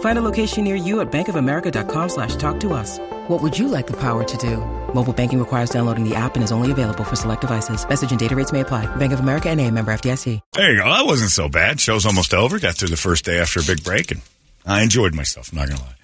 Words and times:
Find 0.00 0.18
a 0.18 0.22
location 0.22 0.64
near 0.64 0.74
you 0.74 1.00
at 1.00 1.10
bankofamerica.com 1.10 2.08
slash 2.08 2.36
talk 2.36 2.60
to 2.60 2.74
us. 2.74 2.98
What 3.28 3.42
would 3.42 3.58
you 3.58 3.68
like 3.68 3.86
the 3.86 3.96
power 3.96 4.24
to 4.24 4.36
do? 4.36 4.56
Mobile 4.94 5.12
banking 5.12 5.38
requires 5.38 5.70
downloading 5.70 6.06
the 6.06 6.14
app 6.14 6.34
and 6.34 6.44
is 6.44 6.52
only 6.52 6.70
available 6.70 7.04
for 7.04 7.16
select 7.16 7.40
devices. 7.42 7.88
Message 7.88 8.10
and 8.10 8.18
data 8.18 8.36
rates 8.36 8.52
may 8.52 8.60
apply. 8.60 8.86
Bank 8.96 9.12
of 9.12 9.20
America 9.20 9.48
and 9.48 9.60
a 9.60 9.70
member 9.70 9.92
FDIC. 9.92 10.40
There 10.52 10.72
you 10.72 10.78
go. 10.78 10.90
That 10.90 11.06
wasn't 11.06 11.30
so 11.30 11.48
bad. 11.48 11.80
Show's 11.80 12.06
almost 12.06 12.34
over. 12.34 12.58
Got 12.58 12.76
through 12.76 12.88
the 12.88 12.96
first 12.96 13.24
day 13.24 13.38
after 13.38 13.60
a 13.60 13.62
big 13.62 13.84
break, 13.84 14.10
and 14.10 14.20
I 14.66 14.82
enjoyed 14.82 15.14
myself. 15.14 15.52
I'm 15.52 15.58
not 15.58 15.68
gonna 15.68 15.80
lie. 15.80 15.94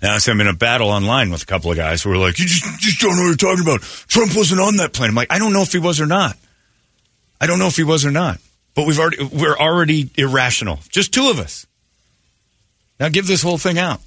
Now 0.00 0.18
so 0.18 0.32
I'm 0.32 0.40
in 0.40 0.48
a 0.48 0.54
battle 0.54 0.88
online 0.88 1.30
with 1.30 1.42
a 1.42 1.46
couple 1.46 1.70
of 1.70 1.76
guys 1.76 2.02
who 2.02 2.10
were 2.10 2.16
like, 2.16 2.38
"You 2.38 2.46
just, 2.46 2.64
just 2.80 3.00
don't 3.00 3.16
know 3.16 3.22
what 3.22 3.28
you're 3.28 3.36
talking 3.36 3.62
about. 3.62 3.82
Trump 3.82 4.34
wasn't 4.34 4.60
on 4.60 4.76
that 4.76 4.92
plane." 4.92 5.10
I'm 5.10 5.14
like, 5.14 5.32
I 5.32 5.38
don't 5.38 5.52
know 5.52 5.62
if 5.62 5.72
he 5.72 5.78
was 5.78 6.00
or 6.00 6.06
not. 6.06 6.36
I 7.40 7.46
don't 7.46 7.58
know 7.58 7.66
if 7.66 7.76
he 7.76 7.84
was 7.84 8.04
or 8.04 8.10
not. 8.10 8.38
But 8.74 8.86
we've 8.86 8.98
already 8.98 9.24
we're 9.24 9.56
already 9.56 10.10
irrational. 10.16 10.80
Just 10.88 11.12
two 11.12 11.28
of 11.28 11.38
us. 11.38 11.66
Now 13.00 13.08
give 13.08 13.26
this 13.26 13.42
whole 13.42 13.58
thing 13.58 13.78
out. 13.78 14.00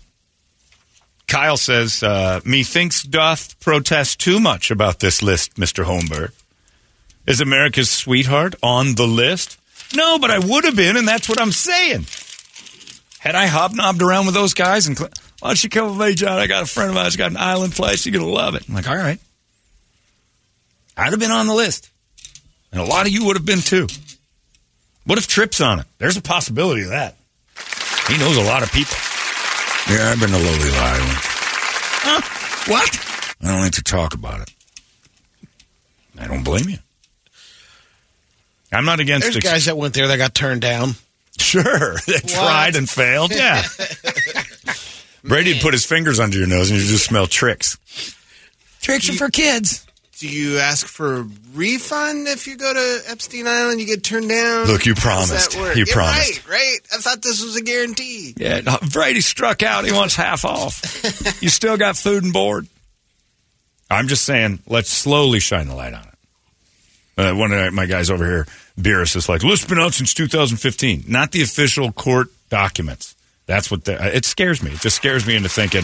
Kyle 1.27 1.57
says, 1.57 2.03
uh, 2.03 2.39
"Methinks 2.45 3.03
doth 3.03 3.59
protest 3.59 4.19
too 4.19 4.39
much 4.39 4.71
about 4.71 4.99
this 4.99 5.21
list, 5.21 5.57
Mister 5.57 5.83
Holmberg. 5.83 6.31
Is 7.25 7.41
America's 7.41 7.89
sweetheart 7.89 8.55
on 8.61 8.95
the 8.95 9.07
list? 9.07 9.57
No, 9.95 10.19
but 10.19 10.29
I 10.29 10.39
would 10.39 10.63
have 10.63 10.75
been, 10.75 10.97
and 10.97 11.07
that's 11.07 11.27
what 11.27 11.41
I'm 11.41 11.51
saying. 11.51 12.05
Had 13.19 13.33
I 13.35 13.47
hobnobbed 13.47 14.01
around 14.03 14.27
with 14.27 14.35
those 14.35 14.53
guys 14.53 14.85
and, 14.85 14.97
why 14.99 15.09
don't 15.41 15.63
you 15.63 15.69
come 15.69 15.97
with 15.97 16.07
me, 16.07 16.13
John? 16.13 16.37
I 16.37 16.45
got 16.45 16.63
a 16.63 16.67
friend 16.67 16.89
of 16.89 16.95
mine 16.95 17.05
who's 17.05 17.15
got 17.15 17.31
an 17.31 17.37
island 17.37 17.73
place. 17.73 18.05
You're 18.05 18.13
gonna 18.13 18.31
love 18.31 18.53
it. 18.53 18.63
I'm 18.69 18.75
like, 18.75 18.87
all 18.87 18.95
right. 18.95 19.19
I'd 20.95 21.11
have 21.11 21.19
been 21.19 21.31
on 21.31 21.47
the 21.47 21.55
list, 21.55 21.89
and 22.71 22.79
a 22.79 22.85
lot 22.85 23.07
of 23.07 23.11
you 23.11 23.25
would 23.25 23.35
have 23.35 23.45
been 23.45 23.59
too. 23.61 23.87
What 25.05 25.17
if 25.17 25.27
Tripp's 25.27 25.59
on 25.59 25.79
it? 25.79 25.87
There's 25.97 26.17
a 26.17 26.21
possibility 26.21 26.83
of 26.83 26.89
that. 26.89 27.17
He 28.07 28.17
knows 28.17 28.37
a 28.37 28.43
lot 28.43 28.63
of 28.63 28.71
people. 28.71 28.95
Yeah, 29.89 30.09
I've 30.11 30.19
been 30.19 30.29
to 30.29 30.37
Lowly 30.37 30.71
Island. 30.75 31.17
Huh? 32.01 32.21
What? 32.71 33.35
I 33.41 33.51
don't 33.51 33.61
like 33.61 33.73
to 33.73 33.83
talk 33.83 34.13
about 34.13 34.41
it. 34.41 34.51
I 36.19 36.27
don't 36.27 36.43
blame 36.43 36.69
you. 36.69 36.77
I'm 38.71 38.85
not 38.85 38.99
against 38.99 39.25
There's 39.25 39.37
ex- 39.37 39.45
guys 39.45 39.65
that 39.65 39.77
went 39.77 39.93
there 39.93 40.07
that 40.07 40.17
got 40.17 40.33
turned 40.33 40.61
down. 40.61 40.95
Sure, 41.37 41.95
they 42.07 42.19
tried 42.19 42.75
and 42.75 42.89
failed. 42.89 43.31
Yeah. 43.33 43.63
Brady 45.23 45.59
put 45.59 45.73
his 45.73 45.85
fingers 45.85 46.19
under 46.19 46.37
your 46.37 46.47
nose 46.47 46.69
and 46.69 46.79
you 46.79 46.85
just 46.85 47.05
smell 47.05 47.27
tricks. 47.27 47.77
Tricks 48.81 49.09
are 49.09 49.13
for 49.13 49.29
kids. 49.29 49.85
Do 50.17 50.29
you 50.29 50.59
ask 50.59 50.87
for 50.87 51.17
a 51.17 51.27
refund 51.53 52.29
if 52.29 52.47
you 52.47 52.55
go 52.55 52.73
to 52.73 53.11
Epstein 53.11 53.47
Island? 53.47 53.81
You 53.81 53.85
get 53.85 54.01
turned 54.01 54.29
down. 54.29 54.65
Look, 54.65 54.85
you 54.85 54.95
promised. 54.95 55.55
You 55.55 55.83
Yeah, 55.85 55.93
promised. 55.93 56.47
Right, 56.47 56.57
right. 56.57 56.77
I 56.93 56.97
thought 56.99 57.21
this 57.21 57.43
was 57.43 57.57
a 57.57 57.61
guarantee. 57.61 58.33
Yeah, 58.37 58.61
no, 58.61 58.77
Brady 58.93 59.19
struck 59.19 59.61
out. 59.61 59.83
He 59.83 59.91
wants 59.91 60.15
half 60.15 60.45
off. 60.45 61.03
you 61.43 61.49
still 61.49 61.75
got 61.75 61.97
food 61.97 62.23
and 62.23 62.31
board. 62.31 62.67
I'm 63.91 64.07
just 64.07 64.23
saying, 64.23 64.59
let's 64.67 64.89
slowly 64.89 65.41
shine 65.41 65.67
the 65.67 65.75
light 65.75 65.93
on 65.93 66.03
it. 66.03 66.09
Uh, 67.17 67.35
one 67.35 67.51
of 67.51 67.73
my 67.73 67.85
guys 67.85 68.09
over 68.09 68.25
here, 68.25 68.47
Beerus, 68.79 69.17
is 69.17 69.27
like, 69.27 69.43
list's 69.43 69.65
been 69.67 69.79
out 69.79 69.93
since 69.93 70.13
2015. 70.13 71.03
Not 71.09 71.33
the 71.33 71.41
official 71.41 71.91
court 71.91 72.27
documents. 72.49 73.15
That's 73.47 73.69
what 73.69 73.83
the, 73.83 74.15
it 74.15 74.23
scares 74.23 74.63
me. 74.63 74.71
It 74.71 74.79
just 74.79 74.95
scares 74.95 75.27
me 75.27 75.35
into 75.35 75.49
thinking, 75.49 75.83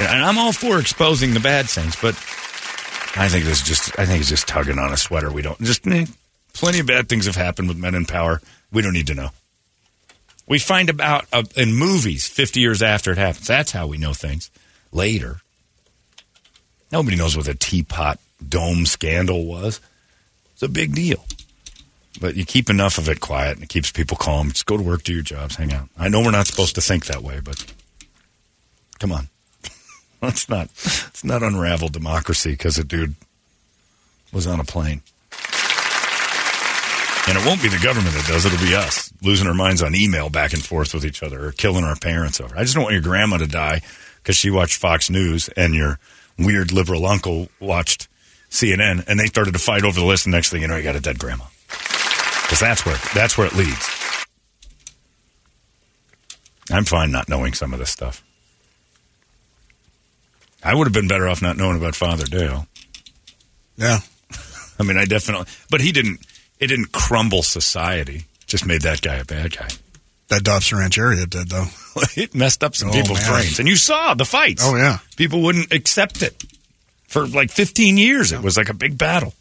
and 0.00 0.24
I'm 0.24 0.36
all 0.36 0.52
for 0.52 0.78
exposing 0.78 1.32
the 1.32 1.40
bad 1.40 1.68
things, 1.68 1.96
but 1.96 2.14
I 3.16 3.28
think 3.28 3.44
this 3.44 3.60
is 3.60 3.66
just, 3.66 3.98
I 3.98 4.06
think 4.06 4.20
it's 4.20 4.28
just 4.28 4.48
tugging 4.48 4.78
on 4.78 4.92
a 4.92 4.96
sweater. 4.96 5.30
We 5.30 5.42
don't, 5.42 5.60
just, 5.60 5.86
eh, 5.86 6.06
plenty 6.52 6.80
of 6.80 6.86
bad 6.86 7.08
things 7.08 7.26
have 7.26 7.36
happened 7.36 7.68
with 7.68 7.76
men 7.76 7.94
in 7.94 8.06
power. 8.06 8.40
We 8.72 8.82
don't 8.82 8.92
need 8.92 9.06
to 9.08 9.14
know. 9.14 9.30
We 10.46 10.58
find 10.58 10.90
about 10.90 11.26
uh, 11.32 11.44
in 11.56 11.74
movies 11.74 12.26
50 12.26 12.60
years 12.60 12.82
after 12.82 13.12
it 13.12 13.18
happens. 13.18 13.46
That's 13.46 13.72
how 13.72 13.86
we 13.86 13.98
know 13.98 14.12
things 14.12 14.50
later. 14.92 15.40
Nobody 16.92 17.16
knows 17.16 17.36
what 17.36 17.46
the 17.46 17.54
teapot 17.54 18.18
dome 18.46 18.84
scandal 18.86 19.46
was. 19.46 19.80
It's 20.52 20.62
a 20.62 20.68
big 20.68 20.94
deal. 20.94 21.24
But 22.20 22.36
you 22.36 22.44
keep 22.44 22.70
enough 22.70 22.98
of 22.98 23.08
it 23.08 23.20
quiet 23.20 23.56
and 23.56 23.64
it 23.64 23.68
keeps 23.68 23.90
people 23.90 24.16
calm. 24.16 24.50
Just 24.50 24.66
go 24.66 24.76
to 24.76 24.82
work, 24.82 25.02
do 25.02 25.14
your 25.14 25.22
jobs, 25.22 25.56
hang 25.56 25.72
out. 25.72 25.88
I 25.98 26.08
know 26.08 26.20
we're 26.20 26.30
not 26.30 26.46
supposed 26.46 26.76
to 26.76 26.80
think 26.80 27.06
that 27.06 27.22
way, 27.22 27.40
but 27.42 27.64
come 28.98 29.12
on. 29.12 29.28
let's 30.28 30.48
not 30.48 30.68
let's 30.84 31.24
not 31.24 31.42
unravel 31.42 31.88
democracy 31.88 32.52
because 32.52 32.78
a 32.78 32.84
dude 32.84 33.14
was 34.32 34.46
on 34.46 34.60
a 34.60 34.64
plane. 34.64 35.02
And 37.26 37.38
it 37.38 37.46
won't 37.46 37.62
be 37.62 37.68
the 37.68 37.80
government 37.82 38.14
that 38.14 38.26
does 38.28 38.44
it, 38.44 38.52
it'll 38.52 38.66
be 38.66 38.74
us 38.74 39.10
losing 39.22 39.46
our 39.46 39.54
minds 39.54 39.82
on 39.82 39.94
email 39.94 40.28
back 40.28 40.52
and 40.52 40.62
forth 40.62 40.92
with 40.92 41.06
each 41.06 41.22
other 41.22 41.46
or 41.46 41.52
killing 41.52 41.84
our 41.84 41.96
parents 41.96 42.38
over. 42.40 42.54
I 42.56 42.62
just 42.62 42.74
don't 42.74 42.84
want 42.84 42.92
your 42.92 43.02
grandma 43.02 43.38
to 43.38 43.46
die 43.46 43.80
because 44.16 44.36
she 44.36 44.50
watched 44.50 44.76
Fox 44.76 45.08
News 45.08 45.48
and 45.56 45.74
your 45.74 45.98
weird 46.38 46.70
liberal 46.70 47.06
uncle 47.06 47.48
watched 47.60 48.08
CNN 48.50 49.04
and 49.08 49.18
they 49.18 49.26
started 49.26 49.52
to 49.54 49.58
fight 49.58 49.84
over 49.84 49.98
the 49.98 50.04
list. 50.06 50.26
And 50.26 50.32
next 50.32 50.50
thing 50.50 50.62
you 50.62 50.68
know, 50.68 50.76
you 50.76 50.82
got 50.82 50.96
a 50.96 51.00
dead 51.00 51.18
grandma. 51.18 51.44
Because 51.68 52.60
that's 52.60 52.84
where 52.84 52.96
that's 53.14 53.38
where 53.38 53.46
it 53.46 53.54
leads. 53.54 53.90
I'm 56.70 56.84
fine 56.84 57.10
not 57.10 57.28
knowing 57.28 57.54
some 57.54 57.72
of 57.72 57.78
this 57.78 57.90
stuff. 57.90 58.22
I 60.64 60.74
would 60.74 60.86
have 60.86 60.92
been 60.94 61.08
better 61.08 61.28
off 61.28 61.42
not 61.42 61.56
knowing 61.56 61.76
about 61.76 61.94
Father 61.94 62.24
Dale. 62.24 62.66
Yeah. 63.76 63.98
I 64.78 64.82
mean, 64.82 64.96
I 64.96 65.04
definitely, 65.04 65.46
but 65.70 65.80
he 65.80 65.92
didn't. 65.92 66.20
It 66.60 66.68
didn't 66.68 66.92
crumble 66.92 67.42
society. 67.42 68.24
Just 68.46 68.64
made 68.66 68.82
that 68.82 69.02
guy 69.02 69.16
a 69.16 69.24
bad 69.24 69.56
guy. 69.56 69.68
That 70.28 70.42
Dobson 70.44 70.78
Ranch 70.78 70.96
area 70.98 71.26
did, 71.26 71.48
though. 71.50 71.66
it 72.16 72.34
messed 72.34 72.64
up 72.64 72.74
some 72.74 72.88
Oh, 72.88 72.92
people's 72.92 73.20
man. 73.22 73.32
brains, 73.32 73.58
and 73.58 73.68
you 73.68 73.76
saw 73.76 74.14
the 74.14 74.24
fights. 74.24 74.62
Oh, 74.64 74.76
yeah. 74.76 74.98
people 75.16 75.42
wouldn't 75.42 75.72
accept 75.72 76.22
it 76.22 76.42
for 77.08 77.26
like 77.26 77.50
15 77.50 77.98
years. 77.98 78.32
It 78.32 78.40
was 78.40 78.56
like 78.56 78.68
a 78.70 78.74
big 78.74 78.96
battle. 78.96 79.34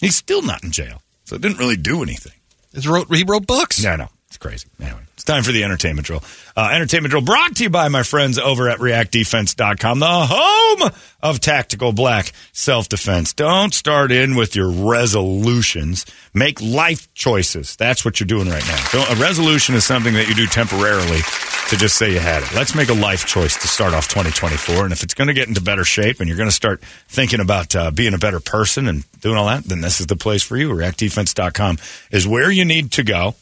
He's 0.00 0.16
still 0.16 0.42
not 0.42 0.62
in 0.62 0.72
jail, 0.72 1.00
so 1.24 1.36
it 1.36 1.40
didn't 1.42 1.58
really 1.58 1.76
do 1.76 2.02
anything. 2.02 2.32
He 2.78 2.86
wrote, 2.86 3.08
he 3.14 3.24
wrote 3.26 3.46
books. 3.46 3.82
Yeah, 3.82 3.92
I 3.92 3.96
know. 3.96 4.08
It's 4.28 4.36
crazy. 4.36 4.66
Anyway, 4.80 5.00
it's 5.02 5.05
time 5.26 5.42
for 5.42 5.52
the 5.52 5.64
entertainment 5.64 6.06
drill. 6.06 6.22
Uh, 6.56 6.70
entertainment 6.72 7.10
drill 7.10 7.22
brought 7.22 7.56
to 7.56 7.64
you 7.64 7.70
by 7.70 7.88
my 7.88 8.02
friends 8.02 8.38
over 8.38 8.68
at 8.68 8.78
reactdefense.com, 8.78 9.98
the 9.98 10.06
home 10.06 10.90
of 11.22 11.40
tactical 11.40 11.92
black 11.92 12.32
self 12.52 12.88
defense. 12.88 13.32
Don't 13.32 13.74
start 13.74 14.12
in 14.12 14.36
with 14.36 14.56
your 14.56 14.70
resolutions. 14.70 16.06
Make 16.32 16.60
life 16.62 17.12
choices. 17.14 17.76
That's 17.76 18.04
what 18.04 18.20
you're 18.20 18.26
doing 18.26 18.48
right 18.48 18.66
now. 18.66 19.04
A 19.10 19.16
resolution 19.16 19.74
is 19.74 19.84
something 19.84 20.14
that 20.14 20.28
you 20.28 20.34
do 20.34 20.46
temporarily 20.46 21.20
to 21.68 21.76
just 21.76 21.96
say 21.96 22.12
you 22.12 22.20
had 22.20 22.42
it. 22.42 22.54
Let's 22.54 22.74
make 22.74 22.88
a 22.88 22.94
life 22.94 23.26
choice 23.26 23.56
to 23.56 23.68
start 23.68 23.92
off 23.92 24.08
2024. 24.08 24.84
And 24.84 24.92
if 24.92 25.02
it's 25.02 25.14
going 25.14 25.28
to 25.28 25.34
get 25.34 25.48
into 25.48 25.60
better 25.60 25.84
shape 25.84 26.20
and 26.20 26.28
you're 26.28 26.36
going 26.38 26.48
to 26.48 26.54
start 26.54 26.80
thinking 27.08 27.40
about 27.40 27.74
uh, 27.74 27.90
being 27.90 28.14
a 28.14 28.18
better 28.18 28.40
person 28.40 28.86
and 28.86 29.04
doing 29.20 29.36
all 29.36 29.46
that, 29.46 29.64
then 29.64 29.80
this 29.80 30.00
is 30.00 30.06
the 30.06 30.16
place 30.16 30.42
for 30.42 30.56
you. 30.56 30.70
Reactdefense.com 30.70 31.78
is 32.12 32.26
where 32.28 32.50
you 32.50 32.64
need 32.64 32.92
to 32.92 33.02
go 33.02 33.34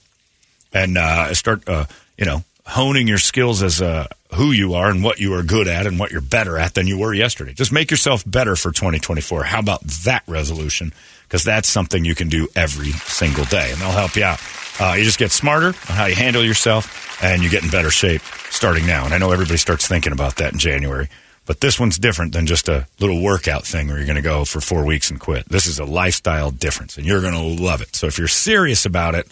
and 0.74 0.98
uh, 0.98 1.32
start, 1.32 1.66
uh, 1.68 1.86
you 2.18 2.26
know, 2.26 2.44
honing 2.66 3.06
your 3.08 3.18
skills 3.18 3.62
as 3.62 3.80
a 3.80 4.08
who 4.34 4.50
you 4.50 4.74
are 4.74 4.90
and 4.90 5.04
what 5.04 5.20
you 5.20 5.32
are 5.34 5.42
good 5.42 5.68
at 5.68 5.86
and 5.86 5.98
what 5.98 6.10
you're 6.10 6.20
better 6.20 6.58
at 6.58 6.74
than 6.74 6.86
you 6.86 6.98
were 6.98 7.14
yesterday. 7.14 7.52
Just 7.52 7.72
make 7.72 7.90
yourself 7.90 8.24
better 8.26 8.56
for 8.56 8.72
2024. 8.72 9.44
How 9.44 9.60
about 9.60 9.82
that 10.04 10.24
resolution? 10.26 10.92
Because 11.22 11.44
that's 11.44 11.68
something 11.68 12.04
you 12.04 12.14
can 12.14 12.28
do 12.28 12.48
every 12.54 12.90
single 12.90 13.44
day, 13.44 13.70
and 13.70 13.80
they'll 13.80 13.90
help 13.90 14.16
you 14.16 14.24
out. 14.24 14.40
Uh, 14.80 14.94
you 14.98 15.04
just 15.04 15.18
get 15.18 15.30
smarter 15.30 15.68
on 15.68 15.96
how 15.96 16.06
you 16.06 16.14
handle 16.14 16.44
yourself, 16.44 17.22
and 17.22 17.42
you 17.42 17.48
get 17.48 17.62
in 17.64 17.70
better 17.70 17.90
shape 17.90 18.22
starting 18.50 18.86
now. 18.86 19.04
And 19.04 19.14
I 19.14 19.18
know 19.18 19.30
everybody 19.30 19.56
starts 19.56 19.86
thinking 19.86 20.12
about 20.12 20.36
that 20.36 20.52
in 20.52 20.58
January. 20.58 21.08
But 21.46 21.60
this 21.60 21.78
one's 21.78 21.98
different 21.98 22.32
than 22.32 22.46
just 22.46 22.68
a 22.68 22.86
little 23.00 23.22
workout 23.22 23.66
thing 23.66 23.88
where 23.88 23.98
you're 23.98 24.06
going 24.06 24.16
to 24.16 24.22
go 24.22 24.44
for 24.44 24.60
four 24.60 24.84
weeks 24.86 25.10
and 25.10 25.20
quit. 25.20 25.46
This 25.48 25.66
is 25.66 25.78
a 25.78 25.84
lifestyle 25.84 26.50
difference, 26.50 26.96
and 26.96 27.06
you're 27.06 27.20
going 27.20 27.34
to 27.34 27.62
love 27.62 27.82
it. 27.82 27.94
So 27.94 28.06
if 28.06 28.18
you're 28.18 28.28
serious 28.28 28.86
about 28.86 29.14
it, 29.14 29.28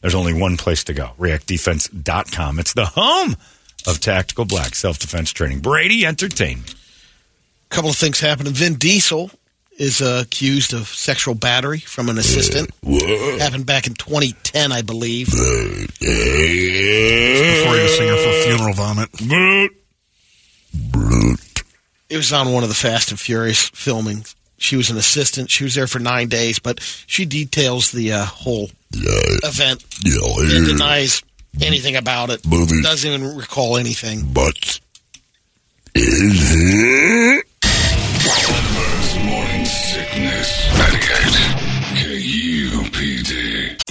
there's 0.00 0.14
only 0.14 0.32
one 0.32 0.56
place 0.56 0.84
to 0.84 0.94
go 0.94 1.10
reactdefense.com. 1.18 2.58
It's 2.58 2.72
the 2.74 2.86
home 2.86 3.36
of 3.86 4.00
tactical 4.00 4.44
black 4.44 4.74
self 4.74 4.98
defense 4.98 5.30
training. 5.32 5.60
Brady 5.60 6.04
Entertainment. 6.06 6.74
A 7.70 7.74
couple 7.74 7.90
of 7.90 7.96
things 7.96 8.20
happened. 8.20 8.48
Vin 8.48 8.74
Diesel 8.74 9.30
is 9.78 10.02
uh, 10.02 10.22
accused 10.24 10.74
of 10.74 10.88
sexual 10.88 11.34
battery 11.34 11.78
from 11.78 12.08
an 12.10 12.18
assistant. 12.18 12.70
Happened 13.40 13.64
back 13.64 13.86
in 13.86 13.94
2010, 13.94 14.72
I 14.72 14.82
believe. 14.82 15.28
Uh, 15.28 15.86
Before 15.98 17.74
he 17.76 17.82
was 17.82 17.96
singing 17.96 18.16
for 18.16 18.32
Funeral 18.48 18.74
Vomit. 18.74 19.08
It 22.10 22.16
was 22.16 22.32
on 22.32 22.52
one 22.52 22.62
of 22.64 22.68
the 22.68 22.74
Fast 22.74 23.10
and 23.10 23.20
Furious 23.20 23.70
filmings. 23.70 24.34
She 24.60 24.76
was 24.76 24.90
an 24.90 24.98
assistant. 24.98 25.50
She 25.50 25.64
was 25.64 25.74
there 25.74 25.86
for 25.86 26.00
nine 26.00 26.28
days, 26.28 26.58
but 26.58 26.80
she 27.06 27.24
details 27.24 27.92
the 27.92 28.12
uh, 28.12 28.24
whole 28.26 28.70
event 28.92 29.82
and 30.54 30.66
denies 30.66 31.22
anything 31.62 31.96
about 31.96 32.28
it. 32.28 32.46
Movie. 32.46 32.82
Doesn't 32.82 33.10
even 33.10 33.36
recall 33.36 33.78
anything. 33.78 34.30
But 34.34 34.78
is 35.94 36.52
it? 36.54 37.46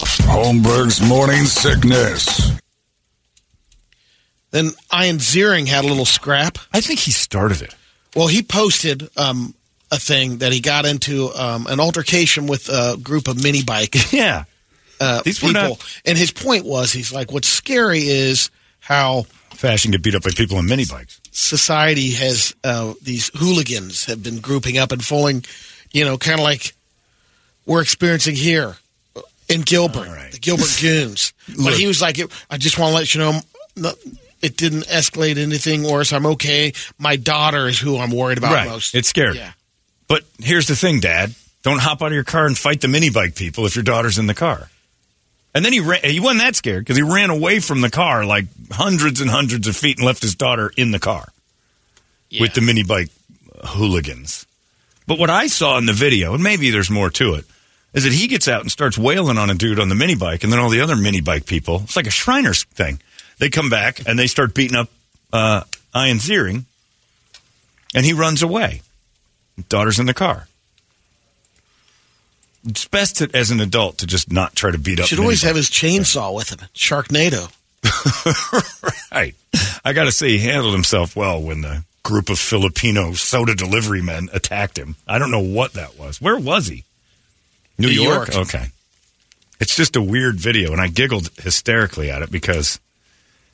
Holmberg's 0.00 1.00
morning 1.00 1.44
sickness. 1.44 2.52
Then 4.50 4.70
Ian 4.94 5.18
Ziering 5.18 5.66
had 5.66 5.84
a 5.84 5.88
little 5.88 6.04
scrap. 6.06 6.58
I 6.72 6.80
think 6.80 7.00
he 7.00 7.10
started 7.10 7.62
it. 7.62 7.74
Well, 8.16 8.28
he 8.28 8.42
posted 8.42 9.08
um, 9.16 9.54
a 9.90 9.98
thing 9.98 10.38
that 10.38 10.52
he 10.52 10.60
got 10.60 10.86
into 10.86 11.28
um, 11.34 11.66
an 11.66 11.80
altercation 11.80 12.46
with 12.46 12.68
a 12.68 12.96
group 13.02 13.28
of 13.28 13.42
mini 13.42 13.62
bike 13.62 13.94
Yeah. 14.12 14.44
uh, 15.00 15.22
These 15.22 15.40
people. 15.40 15.52
not- 15.54 16.00
And 16.06 16.16
his 16.16 16.30
point 16.30 16.64
was, 16.64 16.92
he's 16.92 17.12
like, 17.12 17.30
what's 17.30 17.48
scary 17.48 18.00
is 18.00 18.50
how 18.80 19.24
Fashion 19.50 19.90
get 19.90 20.02
beat 20.02 20.14
up 20.14 20.22
by 20.22 20.30
people 20.30 20.56
on 20.56 20.66
mini 20.66 20.84
bikes. 20.86 21.20
society 21.32 22.12
has 22.12 22.54
uh, 22.64 22.94
these 23.02 23.30
hooligans 23.34 24.04
have 24.06 24.22
been 24.22 24.38
grouping 24.40 24.78
up 24.78 24.92
and 24.92 25.04
falling, 25.04 25.44
you 25.92 26.04
know, 26.04 26.16
kind 26.16 26.38
of 26.38 26.44
like 26.44 26.74
we're 27.66 27.82
experiencing 27.82 28.34
here 28.36 28.76
in 29.48 29.62
Gilbert, 29.62 30.08
right. 30.08 30.32
the 30.32 30.38
Gilbert 30.38 30.76
Goons. 30.80 31.32
but 31.64 31.74
he 31.74 31.86
was 31.86 32.00
like, 32.00 32.18
I 32.50 32.58
just 32.58 32.78
want 32.78 32.90
to 32.90 32.94
let 32.94 33.14
you 33.14 33.20
know, 33.20 33.92
it 34.40 34.56
didn't 34.56 34.86
escalate 34.86 35.38
anything 35.38 35.82
worse. 35.82 36.12
I'm 36.12 36.26
okay. 36.26 36.72
My 36.98 37.16
daughter 37.16 37.66
is 37.66 37.78
who 37.78 37.98
I'm 37.98 38.10
worried 38.10 38.38
about 38.38 38.52
right. 38.52 38.68
most. 38.68 38.94
It's 38.94 39.08
scary. 39.08 39.36
Yeah. 39.36 39.52
But 40.06 40.24
here's 40.38 40.68
the 40.68 40.76
thing, 40.76 41.00
Dad. 41.00 41.34
Don't 41.62 41.80
hop 41.80 42.02
out 42.02 42.06
of 42.06 42.12
your 42.12 42.24
car 42.24 42.46
and 42.46 42.56
fight 42.56 42.80
the 42.80 42.88
mini 42.88 43.10
bike 43.10 43.34
people 43.34 43.66
if 43.66 43.74
your 43.74 43.82
daughter's 43.82 44.18
in 44.18 44.26
the 44.26 44.34
car. 44.34 44.70
And 45.54 45.64
then 45.64 45.72
he 45.72 45.80
ran, 45.80 46.00
he 46.04 46.20
wasn't 46.20 46.40
that 46.42 46.56
scared 46.56 46.84
because 46.84 46.96
he 46.96 47.02
ran 47.02 47.30
away 47.30 47.58
from 47.58 47.80
the 47.80 47.90
car 47.90 48.24
like 48.24 48.46
hundreds 48.70 49.20
and 49.20 49.30
hundreds 49.30 49.66
of 49.66 49.76
feet 49.76 49.98
and 49.98 50.06
left 50.06 50.22
his 50.22 50.34
daughter 50.34 50.70
in 50.76 50.92
the 50.92 50.98
car 50.98 51.28
with 52.38 52.54
the 52.54 52.60
mini 52.60 52.84
bike 52.84 53.08
hooligans. 53.64 54.46
But 55.06 55.18
what 55.18 55.30
I 55.30 55.46
saw 55.46 55.78
in 55.78 55.86
the 55.86 55.92
video, 55.92 56.34
and 56.34 56.42
maybe 56.42 56.70
there's 56.70 56.90
more 56.90 57.10
to 57.10 57.34
it, 57.34 57.46
is 57.94 58.04
that 58.04 58.12
he 58.12 58.26
gets 58.26 58.48
out 58.48 58.60
and 58.60 58.70
starts 58.70 58.98
wailing 58.98 59.38
on 59.38 59.50
a 59.50 59.54
dude 59.54 59.80
on 59.80 59.88
the 59.88 59.94
mini 59.94 60.14
bike, 60.14 60.44
and 60.44 60.52
then 60.52 60.60
all 60.60 60.68
the 60.68 60.80
other 60.80 60.96
mini 60.96 61.20
bike 61.20 61.46
people, 61.46 61.82
it's 61.84 61.96
like 61.96 62.06
a 62.06 62.10
Shriners 62.10 62.64
thing. 62.64 63.00
They 63.38 63.48
come 63.48 63.70
back 63.70 64.06
and 64.06 64.18
they 64.18 64.26
start 64.26 64.54
beating 64.54 64.76
up 64.76 64.88
uh, 65.32 65.62
Ian 65.96 66.18
Ziering, 66.18 66.64
and 67.94 68.04
he 68.04 68.12
runs 68.12 68.42
away. 68.42 68.82
Daughter's 69.68 69.98
in 69.98 70.06
the 70.06 70.14
car. 70.14 70.48
It's 72.66 72.86
best 72.86 73.18
to, 73.18 73.30
as 73.34 73.50
an 73.50 73.60
adult 73.60 73.98
to 73.98 74.06
just 74.06 74.30
not 74.30 74.54
try 74.54 74.70
to 74.70 74.78
beat 74.78 75.00
up. 75.00 75.06
should 75.06 75.20
always 75.20 75.42
have 75.42 75.56
his 75.56 75.70
chainsaw 75.70 76.34
with 76.34 76.50
him. 76.50 76.58
Sharknado. 76.74 77.50
right. 79.12 79.34
I 79.84 79.92
got 79.92 80.04
to 80.04 80.12
say, 80.12 80.30
he 80.30 80.38
handled 80.40 80.74
himself 80.74 81.16
well 81.16 81.40
when 81.40 81.62
the 81.62 81.84
group 82.02 82.28
of 82.28 82.38
Filipino 82.38 83.12
soda 83.12 83.54
delivery 83.54 84.02
men 84.02 84.28
attacked 84.32 84.78
him. 84.78 84.96
I 85.06 85.18
don't 85.18 85.30
know 85.30 85.40
what 85.40 85.74
that 85.74 85.98
was. 85.98 86.20
Where 86.20 86.38
was 86.38 86.66
he? 86.66 86.84
New, 87.78 87.88
New 87.88 88.02
York? 88.02 88.32
York. 88.32 88.48
Okay. 88.48 88.66
It's 89.60 89.74
just 89.74 89.96
a 89.96 90.02
weird 90.02 90.36
video, 90.36 90.72
and 90.72 90.80
I 90.80 90.88
giggled 90.88 91.30
hysterically 91.38 92.10
at 92.10 92.22
it 92.22 92.30
because 92.30 92.78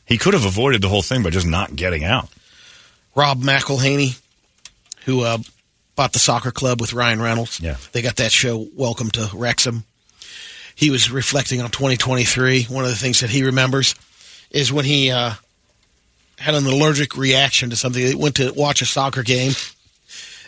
he 0.06 0.18
could 0.18 0.34
have 0.34 0.44
avoided 0.44 0.82
the 0.82 0.88
whole 0.88 1.02
thing 1.02 1.22
by 1.22 1.30
just 1.30 1.46
not 1.46 1.76
getting 1.76 2.04
out. 2.04 2.28
Rob 3.14 3.40
McElhenney, 3.40 4.20
who 5.04 5.22
uh, 5.22 5.38
bought 5.96 6.12
the 6.12 6.18
soccer 6.18 6.50
club 6.50 6.80
with 6.80 6.92
Ryan 6.92 7.22
Reynolds. 7.22 7.60
Yeah. 7.60 7.76
They 7.92 8.02
got 8.02 8.16
that 8.16 8.32
show, 8.32 8.66
Welcome 8.74 9.10
to 9.12 9.30
Wrexham. 9.32 9.84
He 10.74 10.90
was 10.90 11.10
reflecting 11.10 11.60
on 11.60 11.70
2023. 11.70 12.64
One 12.64 12.84
of 12.84 12.90
the 12.90 12.96
things 12.96 13.20
that 13.20 13.30
he 13.30 13.44
remembers 13.44 13.94
is 14.50 14.72
when 14.72 14.84
he 14.84 15.10
uh, 15.10 15.34
had 16.38 16.54
an 16.54 16.66
allergic 16.66 17.16
reaction 17.16 17.70
to 17.70 17.76
something. 17.76 18.04
He 18.04 18.14
went 18.14 18.36
to 18.36 18.52
watch 18.52 18.82
a 18.82 18.86
soccer 18.86 19.22
game, 19.22 19.52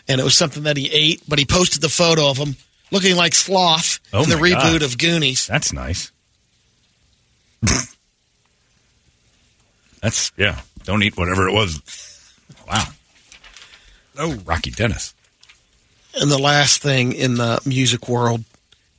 and 0.07 0.19
it 0.19 0.23
was 0.23 0.35
something 0.35 0.63
that 0.63 0.77
he 0.77 0.89
ate, 0.91 1.21
but 1.27 1.39
he 1.39 1.45
posted 1.45 1.81
the 1.81 1.89
photo 1.89 2.29
of 2.29 2.37
him 2.37 2.57
looking 2.91 3.15
like 3.15 3.33
Sloth 3.33 3.99
Oh 4.13 4.23
in 4.23 4.29
the 4.29 4.35
reboot 4.35 4.79
God. 4.79 4.83
of 4.83 4.97
Goonies. 4.97 5.47
That's 5.47 5.73
nice. 5.73 6.11
That's, 10.01 10.31
yeah. 10.37 10.59
Don't 10.83 11.03
eat 11.03 11.17
whatever 11.17 11.47
it 11.47 11.53
was. 11.53 11.81
Wow. 12.67 12.85
Oh, 14.17 14.35
Rocky 14.45 14.71
Dennis. 14.71 15.13
And 16.19 16.31
the 16.31 16.37
last 16.37 16.81
thing 16.81 17.13
in 17.13 17.35
the 17.35 17.61
music 17.65 18.07
world, 18.07 18.43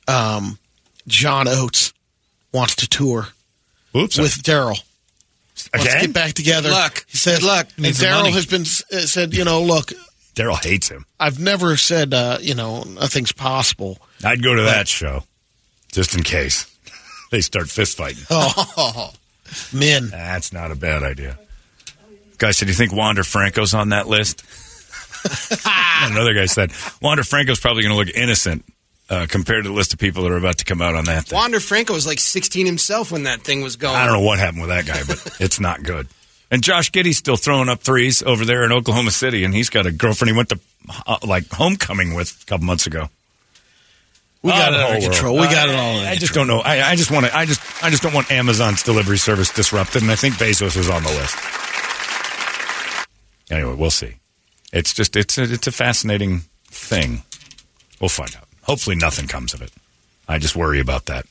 um, 0.07 0.59
John 1.07 1.47
Oates 1.47 1.93
wants 2.53 2.75
to 2.77 2.87
tour 2.87 3.29
Oops. 3.95 4.17
with 4.17 4.43
Daryl. 4.43 4.81
Let's 5.73 5.85
Again? 5.85 6.01
get 6.01 6.13
back 6.13 6.33
together. 6.33 6.69
Good 6.69 6.75
luck. 6.75 7.05
He 7.09 7.17
said, 7.17 7.41
Good 7.41 7.47
luck. 7.47 7.67
And 7.77 7.85
Daryl 7.87 8.31
has 8.31 8.45
been 8.45 8.61
uh, 8.61 9.05
said, 9.05 9.33
you 9.33 9.43
know, 9.43 9.61
look, 9.61 9.91
Daryl 10.39 10.63
hates 10.63 10.87
him. 10.87 11.05
I've 11.19 11.37
never 11.37 11.75
said, 11.75 12.13
uh, 12.13 12.37
you 12.39 12.55
know, 12.55 12.83
nothing's 12.83 13.33
possible. 13.33 13.99
I'd 14.23 14.41
go 14.41 14.55
to 14.55 14.61
that 14.61 14.87
show 14.87 15.23
just 15.91 16.15
in 16.15 16.23
case 16.23 16.65
they 17.31 17.41
start 17.41 17.69
fist 17.69 17.97
fighting. 17.97 18.23
Oh, 18.29 19.11
men. 19.73 20.07
That's 20.07 20.53
not 20.53 20.71
a 20.71 20.75
bad 20.75 21.03
idea. 21.03 21.37
Guy 22.37 22.51
said, 22.51 22.65
"Do 22.67 22.71
you 22.71 22.77
think 22.77 22.93
Wander 22.93 23.25
Franco's 23.25 23.73
on 23.73 23.89
that 23.89 24.07
list?" 24.07 24.45
Another 26.03 26.33
guy 26.33 26.45
said, 26.45 26.71
"Wander 27.01 27.25
Franco's 27.25 27.59
probably 27.59 27.83
going 27.83 27.91
to 27.91 27.97
look 27.97 28.15
innocent 28.15 28.63
uh, 29.09 29.25
compared 29.27 29.65
to 29.65 29.69
the 29.69 29.75
list 29.75 29.91
of 29.91 29.99
people 29.99 30.23
that 30.23 30.31
are 30.31 30.37
about 30.37 30.59
to 30.59 30.65
come 30.65 30.81
out 30.81 30.95
on 30.95 31.03
that 31.05 31.25
thing." 31.25 31.35
Wander 31.35 31.59
Franco 31.59 31.93
was 31.93 32.07
like 32.07 32.19
16 32.19 32.65
himself 32.65 33.11
when 33.11 33.23
that 33.23 33.41
thing 33.41 33.61
was 33.61 33.75
going. 33.75 33.97
I 33.97 34.05
don't 34.05 34.13
know 34.13 34.25
what 34.25 34.39
happened 34.39 34.61
with 34.61 34.69
that 34.69 34.85
guy, 34.85 35.01
but 35.05 35.35
it's 35.41 35.59
not 35.59 35.83
good. 35.83 36.07
And 36.51 36.63
Josh 36.63 36.91
Giddey's 36.91 37.17
still 37.17 37.37
throwing 37.37 37.69
up 37.69 37.81
threes 37.81 38.23
over 38.23 38.43
there 38.43 38.63
in 38.63 38.71
Oklahoma 38.71 39.11
City, 39.11 39.43
and 39.43 39.53
he's 39.53 39.69
got 39.69 39.85
a 39.85 39.91
girlfriend 39.91 40.31
he 40.31 40.37
went 40.37 40.49
to 40.49 40.59
uh, 41.05 41.17
like 41.23 41.49
homecoming 41.51 42.15
with 42.15 42.41
a 42.41 42.45
couple 42.45 42.65
months 42.65 42.87
ago. 42.87 43.09
We 44.41 44.51
got 44.51 44.73
it 44.73 44.79
under 44.79 45.09
control. 45.09 45.37
We 45.37 45.43
got 45.43 45.67
it 45.69 45.75
all 45.75 45.97
under 45.97 46.09
I 46.09 46.15
just 46.15 46.33
don't 46.33 46.47
know. 46.47 46.59
I, 46.59 46.81
I 46.91 46.95
just 46.95 47.11
want 47.11 47.25
to. 47.25 47.35
I 47.35 47.45
just. 47.45 47.83
I 47.83 47.89
just 47.89 48.01
don't 48.01 48.13
want 48.13 48.31
Amazon's 48.31 48.83
delivery 48.83 49.17
service 49.17 49.51
disrupted, 49.51 50.01
and 50.01 50.09
I 50.09 50.15
think 50.15 50.35
Bezos 50.35 50.77
is 50.77 50.89
on 50.89 51.03
the 51.03 51.09
list. 51.09 51.37
Anyway, 53.51 53.75
we'll 53.75 53.91
see. 53.91 54.15
It's 54.71 54.93
just. 54.93 55.17
It's 55.17 55.37
a. 55.37 55.43
It's 55.43 55.67
a 55.67 55.73
fascinating 55.73 56.43
thing. 56.67 57.23
We'll 57.99 58.09
find 58.09 58.33
out. 58.37 58.47
Hopefully, 58.63 58.95
nothing 58.95 59.27
comes 59.27 59.53
of 59.53 59.61
it. 59.61 59.71
I 60.27 60.37
just 60.37 60.55
worry 60.55 60.79
about 60.79 61.07
that 61.07 61.25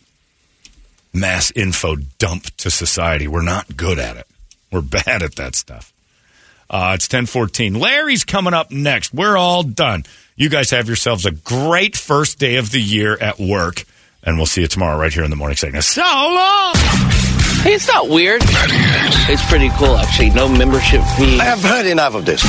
mass 1.14 1.50
info 1.52 1.96
dump 2.18 2.44
to 2.58 2.70
society. 2.70 3.26
We're 3.26 3.42
not 3.42 3.74
good 3.74 3.98
at 3.98 4.18
it. 4.18 4.27
We're 4.70 4.80
bad 4.82 5.22
at 5.22 5.36
that 5.36 5.54
stuff. 5.54 5.92
Uh, 6.70 6.92
it's 6.94 7.06
1014. 7.06 7.74
Larry's 7.74 8.24
coming 8.24 8.52
up 8.52 8.70
next. 8.70 9.14
We're 9.14 9.36
all 9.36 9.62
done. 9.62 10.04
You 10.36 10.50
guys 10.50 10.70
have 10.70 10.86
yourselves 10.86 11.24
a 11.24 11.30
great 11.30 11.96
first 11.96 12.38
day 12.38 12.56
of 12.56 12.70
the 12.70 12.80
year 12.80 13.16
at 13.18 13.38
work, 13.38 13.84
and 14.22 14.36
we'll 14.36 14.46
see 14.46 14.60
you 14.60 14.68
tomorrow 14.68 14.98
right 14.98 15.12
here 15.12 15.24
in 15.24 15.30
the 15.30 15.36
morning 15.36 15.56
segment. 15.56 15.84
So 15.84 16.02
long! 16.02 16.74
Hey, 17.62 17.74
it's 17.74 17.88
not 17.88 18.08
weird. 18.08 18.42
It's 18.44 19.44
pretty 19.48 19.70
cool, 19.70 19.96
actually. 19.96 20.30
No 20.30 20.48
membership 20.48 21.02
fee. 21.16 21.40
I 21.40 21.44
have 21.44 21.60
heard 21.62 21.86
enough 21.86 22.14
of 22.14 22.24
this. 22.24 22.42